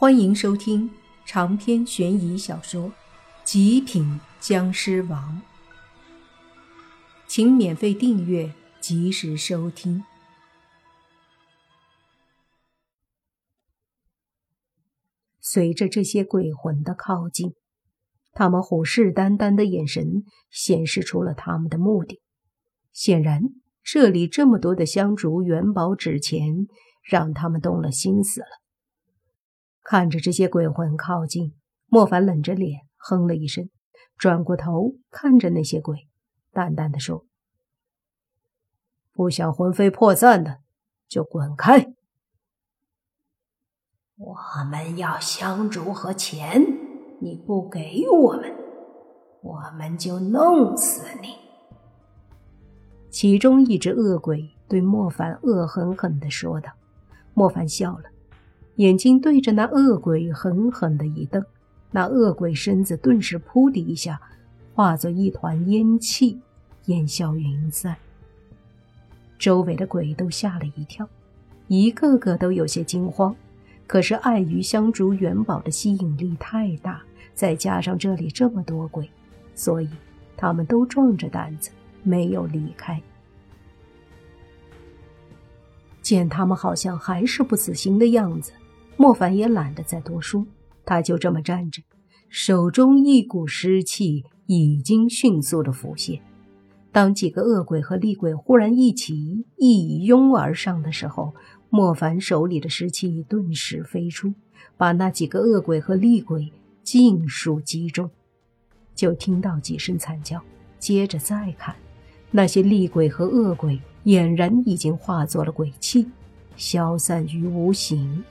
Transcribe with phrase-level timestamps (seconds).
[0.00, 0.88] 欢迎收听
[1.26, 2.84] 长篇悬疑小说
[3.42, 5.42] 《极品僵尸王》，
[7.26, 10.04] 请免费订阅，及时收听。
[15.40, 17.54] 随着这些鬼魂的靠近，
[18.30, 22.20] 他们虎视眈眈的眼神显示出了他们的目的。
[22.92, 23.42] 显然，
[23.82, 26.68] 这里这么多的香烛元宝纸钱，
[27.02, 28.46] 让他们动了心思了。
[29.90, 31.54] 看着这些鬼魂靠近，
[31.86, 33.70] 莫凡冷着脸哼了一声，
[34.18, 36.06] 转过头看着那些鬼，
[36.52, 37.24] 淡淡的说
[39.14, 40.58] ：“不想魂飞魄散的，
[41.08, 41.94] 就滚开。
[44.18, 44.36] 我
[44.70, 46.62] 们要香烛和钱，
[47.22, 48.54] 你不给我们，
[49.40, 51.28] 我们就弄死你。”
[53.08, 56.72] 其中一只恶鬼对莫凡恶狠狠地说道。
[57.32, 58.10] 莫凡笑了。
[58.78, 61.44] 眼睛对着那恶鬼狠狠的一瞪，
[61.90, 64.20] 那恶鬼身子顿时扑的一下，
[64.72, 66.40] 化作一团烟气，
[66.84, 67.96] 烟消云散。
[69.36, 71.08] 周围的鬼都吓了一跳，
[71.66, 73.34] 一个个都有些惊慌。
[73.88, 77.02] 可是碍于香烛元宝的吸引力太大，
[77.34, 79.10] 再加上这里这么多鬼，
[79.56, 79.88] 所以
[80.36, 81.70] 他们都壮着胆子
[82.04, 83.02] 没有离开。
[86.00, 88.52] 见他们好像还是不死心的样子。
[89.00, 90.44] 莫凡也懒得再多说，
[90.84, 91.80] 他就这么站着，
[92.28, 96.20] 手中一股湿气已经迅速的浮现。
[96.90, 101.32] 当几个恶鬼和厉鬼忽然一起一拥而上的时候，
[101.70, 104.34] 莫凡手里的湿气顿时飞出，
[104.76, 108.10] 把那几个恶鬼和厉鬼尽数击中。
[108.96, 110.42] 就听到几声惨叫，
[110.80, 111.76] 接着再看，
[112.32, 116.08] 那些厉鬼和恶鬼俨然已经化作了鬼气，
[116.56, 118.24] 消散于无形。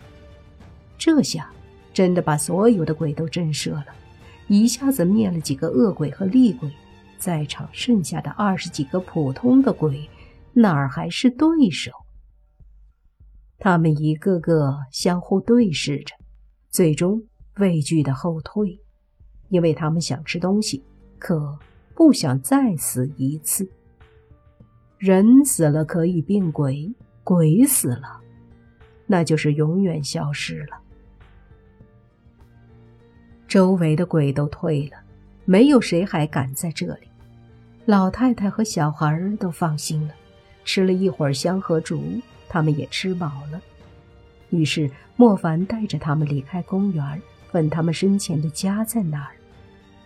[1.07, 1.49] 这下
[1.93, 3.85] 真的把所有的鬼都震慑了，
[4.49, 6.69] 一下子灭了几个恶鬼和厉鬼，
[7.17, 10.09] 在场剩下的二十几个普通的鬼
[10.51, 11.93] 哪儿还是对手？
[13.57, 16.13] 他们一个个相互对视着，
[16.69, 17.23] 最终
[17.55, 18.77] 畏惧的后退，
[19.47, 20.83] 因为他们想吃东西，
[21.17, 21.57] 可
[21.95, 23.65] 不想再死一次。
[24.97, 26.93] 人死了可以变鬼，
[27.23, 28.19] 鬼死了，
[29.05, 30.81] 那就是永远消失了。
[33.47, 34.97] 周围的鬼都退了，
[35.45, 37.07] 没有谁还敢在这里。
[37.85, 40.13] 老太太和小孩都放心了，
[40.65, 42.03] 吃了一会儿香和竹，
[42.49, 43.61] 他们也吃饱了。
[44.49, 47.21] 于是莫凡带着他们离开公园，
[47.53, 49.31] 问他们生前的家在哪儿，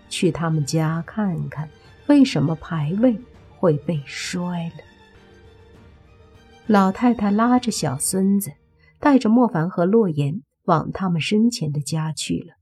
[0.09, 1.67] 去他们家看看
[2.05, 3.17] 为什么牌位
[3.57, 4.83] 会被摔了。
[6.67, 8.51] 老太太拉着小孙子，
[8.99, 12.60] 带着莫凡和洛言往他们生前的家去了。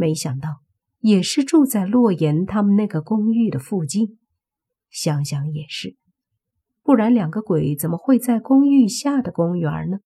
[0.00, 0.62] 没想到，
[1.00, 4.18] 也是住在洛言他们那个公寓的附近。
[4.88, 5.98] 想想也是，
[6.82, 9.98] 不然两个鬼怎么会在公寓下的公园呢？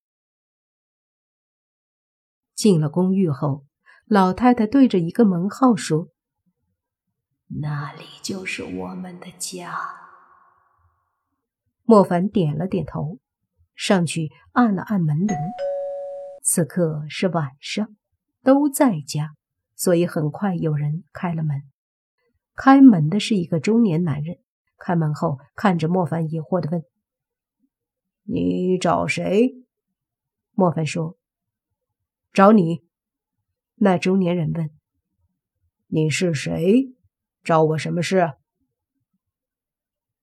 [2.57, 3.65] 进了公寓后，
[4.07, 6.09] 老太太对着一个门号说
[7.63, 9.79] ：“那里就是我们的家。”
[11.87, 13.21] 莫凡点了点头，
[13.77, 15.37] 上去按了按门铃。
[16.43, 17.95] 此刻是晚上，
[18.43, 19.35] 都在家。
[19.85, 21.63] 所以很快有人开了门，
[22.57, 24.39] 开门的是一个中年男人。
[24.79, 26.83] 开门后，看着莫凡，疑惑的问
[28.25, 29.57] ：“你找谁？”
[30.57, 31.19] 莫凡说
[32.33, 32.83] ：“找你。”
[33.77, 34.71] 那中年人问
[35.89, 36.95] ：“你是谁？
[37.43, 38.33] 找我什么事？”“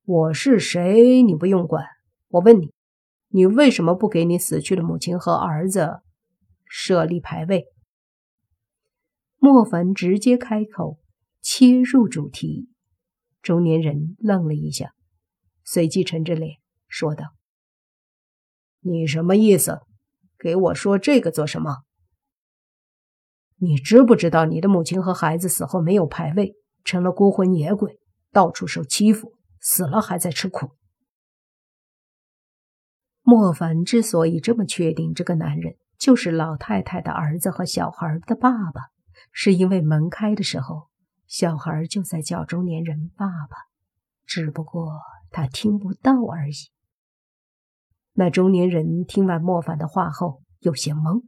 [0.05, 1.21] 我是谁？
[1.21, 1.85] 你不用管。
[2.29, 2.73] 我问你，
[3.27, 6.01] 你为什么不给你死去的母亲和儿子
[6.65, 7.67] 设立牌位？”
[9.43, 10.99] 莫凡直接开口，
[11.41, 12.69] 切入主题。
[13.41, 14.93] 中年人愣了一下，
[15.63, 17.33] 随即沉着脸说道
[18.81, 19.81] ：“你什么意思？
[20.37, 21.77] 给我说这个做什么？
[23.55, 26.53] 你知不知道你的母亲和孩子死后没有牌位，
[26.83, 27.99] 成了孤魂野鬼，
[28.31, 30.75] 到处受欺负，死了还在吃苦？”
[33.25, 38.90] 莫凡之所以这么确定这个男人就是老太太的儿子和小孩的爸爸。
[39.31, 40.89] 是因为门开的时候，
[41.27, 43.57] 小孩就在叫中年人爸爸，
[44.25, 46.53] 只不过他听不到而已。
[48.13, 51.23] 那中年人听完莫凡的话后，有些懵，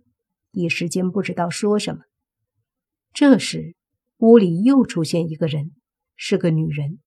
[0.51, 2.03] 一时间不知道说什么。
[3.13, 3.75] 这时，
[4.17, 5.71] 屋里又出现一个人，
[6.15, 6.99] 是个女人，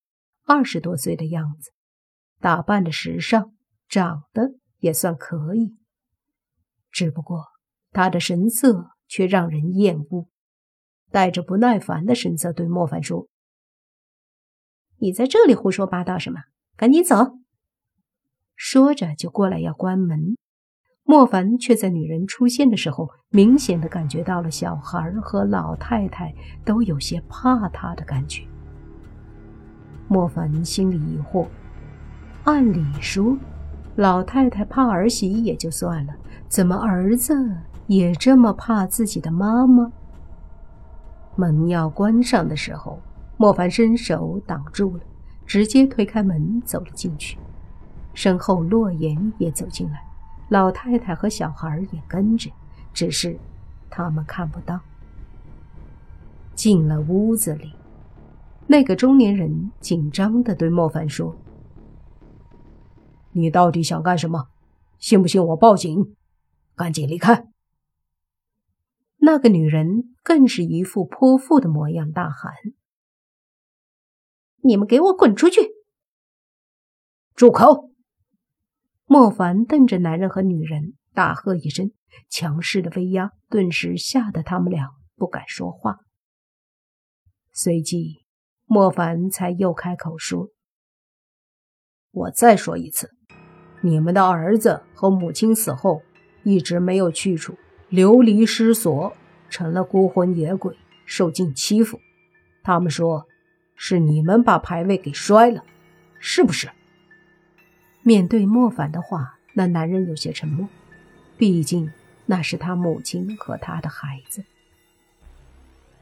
[0.44, 1.72] 二十多岁的样子，
[2.40, 3.52] 打扮的时尚，
[3.88, 5.76] 长得也算可以，
[6.90, 7.44] 只不过
[7.90, 10.28] 她的神色却让人厌恶，
[11.10, 13.28] 带着不耐烦的神色对莫凡说
[14.98, 16.40] ：“你在这里胡说八道什么？
[16.76, 17.38] 赶紧走！”
[18.56, 20.36] 说着就过来要关门。
[21.08, 28.42] 莫凡却在女人出现的时候，明显的感觉到了小孩和老太太都有些怕他的感觉。
[30.08, 31.46] 莫凡心里疑惑：
[32.42, 33.38] 按理说，
[33.94, 36.14] 老太太怕儿媳也就算了，
[36.48, 37.34] 怎么儿子
[37.86, 39.92] 也这么怕自己的妈妈？
[41.36, 43.00] 门要关上的时候，
[43.36, 45.02] 莫凡伸手挡住了，
[45.46, 47.38] 直接推开门走了进去，
[48.14, 50.02] 身后洛言也走进来。
[50.48, 52.50] 老太太和小孩也跟着，
[52.92, 53.38] 只是
[53.90, 54.80] 他们看不到。
[56.54, 57.74] 进了屋子里，
[58.66, 61.36] 那个中年人紧张的对莫凡说
[63.32, 64.48] ：“你到底想干什么？
[64.98, 66.14] 信不信我报警？
[66.74, 67.46] 赶紧离开！”
[69.26, 72.54] 那个女人更是一副泼妇的模样，大喊
[74.62, 75.72] ：“你们给我滚出去！”
[77.34, 77.90] 住口！
[79.04, 81.90] 莫凡瞪着男人和女人，大喝一声，
[82.30, 85.98] 强势的威压顿时吓得他们俩不敢说话。
[87.52, 88.24] 随即，
[88.64, 90.50] 莫凡才又开口说
[92.12, 93.10] ：“我再说一次，
[93.82, 96.02] 你们的儿子和母亲死后
[96.44, 97.58] 一直没有去处，
[97.88, 99.16] 流离失所，
[99.48, 102.00] 成了孤魂野鬼，受尽欺负。
[102.62, 103.26] 他们说，
[103.76, 105.62] 是你们把牌位给摔了，
[106.18, 106.68] 是不是？”
[108.02, 110.68] 面对莫凡的话，那男人有些沉默。
[111.38, 111.92] 毕竟
[112.24, 114.42] 那是他母亲和他的孩子。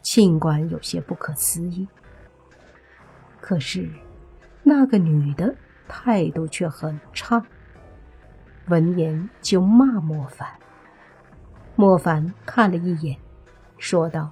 [0.01, 1.89] 尽管有些不可思议，
[3.41, 3.91] 可是
[4.63, 5.55] 那个女的
[5.89, 7.45] 态度却很差。
[8.69, 10.49] 闻言就骂莫凡。
[11.77, 13.17] 莫凡看了一眼，
[13.79, 14.31] 说道：“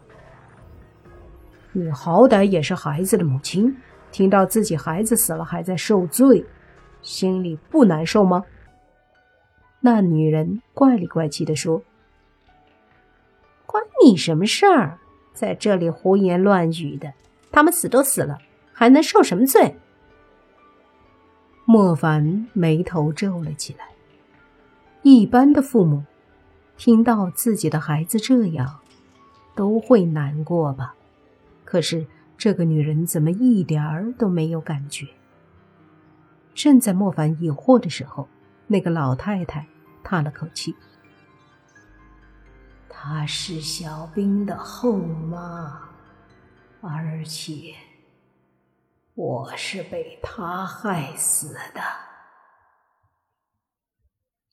[1.73, 3.77] 你好歹也是孩子的母亲，
[4.11, 6.45] 听到自己孩子死了还在受罪。”
[7.03, 8.45] 心里不难受吗？
[9.81, 11.83] 那女人怪里怪气的说
[13.67, 15.01] ：“关你什么事儿？
[15.35, 17.13] 在这里胡言乱语的，
[17.51, 18.39] 他们死都死了，
[18.73, 19.77] 还能受什么罪？”
[21.67, 23.89] 莫凡眉头皱了起来。
[25.03, 26.05] 一般的父母
[26.85, 28.81] 听到自己的孩子这样，
[29.55, 30.97] 都会难过吧？
[31.65, 35.07] 可是这个女人怎么一点儿都没有感觉？
[36.55, 38.29] 正在莫凡疑惑的时候，
[38.67, 39.65] 那个老太太
[40.03, 40.75] 叹了口气
[42.91, 45.89] ：“她是小兵的后妈，
[46.81, 47.77] 而且
[49.15, 51.81] 我是被她害死的。”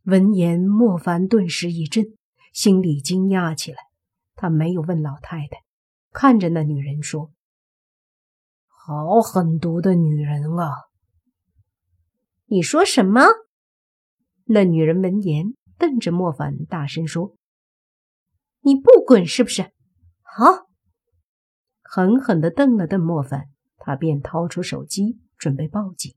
[0.05, 2.05] 闻言，莫凡顿时一震，
[2.53, 3.77] 心里惊讶起来。
[4.35, 5.63] 他没有问老太太，
[6.11, 7.31] 看着那女人说
[8.67, 10.71] ：“好狠毒的女人啊！”
[12.47, 13.21] 你说什么？
[14.45, 17.35] 那女人闻言，瞪着莫凡，大声说
[18.61, 19.71] ：“你不滚是不是？”
[20.23, 20.69] 好，
[21.83, 26.15] 狠狠地瞪了瞪莫凡，他便掏出手机准备报警。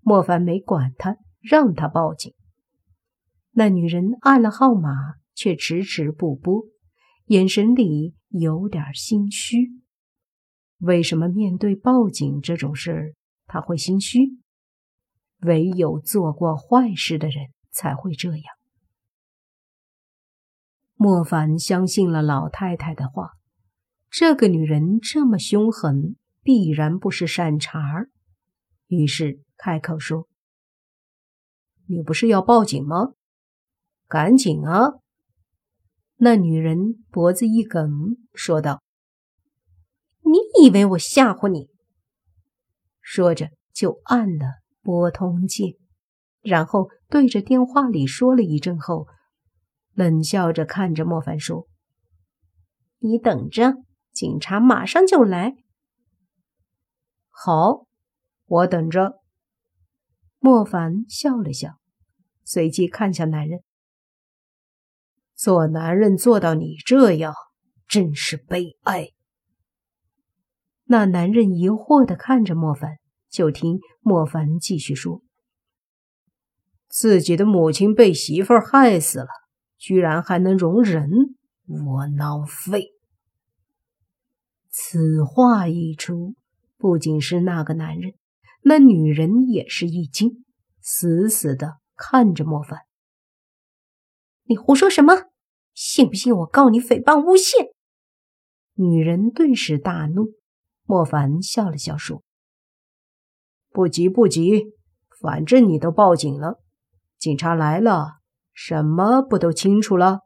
[0.00, 2.34] 莫凡没管他，让他报警。
[3.52, 6.66] 那女人按了号码，却迟迟不拨，
[7.24, 9.70] 眼神里有点心虚。
[10.76, 13.14] 为什么面对报警这种事儿，
[13.46, 14.36] 他会心虚？
[15.38, 18.44] 唯有做过坏事的人才会这样。
[20.94, 23.30] 莫凡相信了老太太的话，
[24.10, 28.10] 这个女人这么凶狠，必然不是善茬儿。
[28.88, 30.28] 于是开口说
[31.88, 33.14] ：“你不是要报警吗？
[34.06, 34.99] 赶紧啊！”
[36.22, 38.82] 那女人脖子一梗，说道
[40.22, 41.70] ：“你以为我吓唬你？”
[43.00, 44.60] 说着就按了。
[44.82, 45.74] 拨通键，
[46.40, 49.06] 然后对着电话里说了一阵后，
[49.92, 51.68] 冷笑着看着莫凡说
[52.98, 53.74] ：“你等着，
[54.10, 55.54] 警察马上就来。”
[57.28, 57.86] 好，
[58.46, 59.20] 我等着。
[60.38, 61.78] 莫凡笑了笑，
[62.42, 63.60] 随即看向男人
[65.40, 67.34] ：“做男人做到你这样，
[67.88, 69.08] 真是悲哀。”
[70.84, 72.98] 那男人疑惑的看着莫凡。
[73.30, 75.22] 就听莫凡继续说
[76.90, 79.28] ：“自己的母亲被媳妇儿害死了，
[79.78, 81.08] 居然还能容忍，
[81.68, 82.88] 窝囊废！”
[84.68, 86.34] 此话一出，
[86.76, 88.14] 不仅是那个男人，
[88.64, 90.44] 那女人也是一惊，
[90.80, 92.80] 死死的看着莫凡
[94.42, 95.29] ：“你胡说什么？
[95.82, 97.70] 信不信我告你诽谤诬陷？
[98.74, 100.34] 女人顿时大怒。
[100.84, 102.22] 莫凡笑了笑说
[103.72, 104.74] ：“不急不急，
[105.22, 106.60] 反正你都报警了，
[107.18, 108.18] 警察来了，
[108.52, 110.20] 什么不都清楚了？”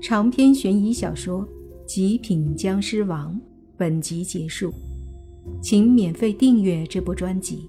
[0.00, 1.46] 长篇悬疑小说
[1.84, 3.34] 《极品僵尸王》
[3.76, 4.72] 本集结束，
[5.60, 7.68] 请免费订阅这部专辑，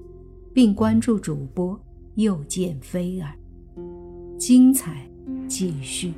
[0.53, 1.77] 并关注主播
[2.15, 3.37] 又见菲儿，
[4.45, 5.09] 精彩
[5.47, 6.11] 继续。